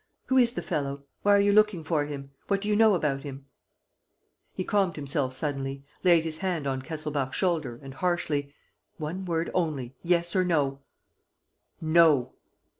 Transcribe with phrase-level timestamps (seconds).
[0.29, 1.03] Who is the fellow?
[1.21, 2.31] Why are you looking for him?
[2.47, 3.45] What do you know about him?"
[4.51, 8.51] He calmed himself suddenly, laid his hand on Kesselbach's shoulder and, harshly:
[8.97, 9.93] "One word only.
[10.01, 10.79] Yes or no?"
[11.79, 12.33] "No!"